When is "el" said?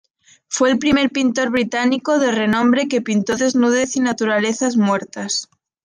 0.71-0.79